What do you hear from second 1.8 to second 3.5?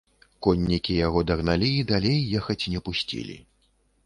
і далей ехаць не пусцілі.